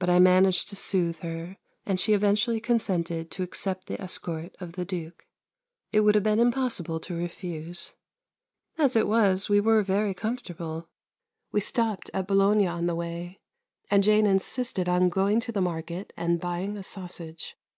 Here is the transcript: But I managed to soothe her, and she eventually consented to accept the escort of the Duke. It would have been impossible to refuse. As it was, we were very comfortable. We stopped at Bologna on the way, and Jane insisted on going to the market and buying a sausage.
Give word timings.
But 0.00 0.10
I 0.10 0.18
managed 0.18 0.68
to 0.70 0.74
soothe 0.74 1.18
her, 1.20 1.56
and 1.86 2.00
she 2.00 2.12
eventually 2.12 2.58
consented 2.58 3.30
to 3.30 3.44
accept 3.44 3.86
the 3.86 4.02
escort 4.02 4.56
of 4.58 4.72
the 4.72 4.84
Duke. 4.84 5.28
It 5.92 6.00
would 6.00 6.16
have 6.16 6.24
been 6.24 6.40
impossible 6.40 6.98
to 6.98 7.14
refuse. 7.14 7.92
As 8.78 8.96
it 8.96 9.06
was, 9.06 9.48
we 9.48 9.60
were 9.60 9.84
very 9.84 10.12
comfortable. 10.12 10.88
We 11.52 11.60
stopped 11.60 12.10
at 12.12 12.26
Bologna 12.26 12.66
on 12.66 12.86
the 12.86 12.96
way, 12.96 13.38
and 13.88 14.02
Jane 14.02 14.26
insisted 14.26 14.88
on 14.88 15.08
going 15.08 15.38
to 15.38 15.52
the 15.52 15.60
market 15.60 16.12
and 16.16 16.40
buying 16.40 16.76
a 16.76 16.82
sausage. 16.82 17.54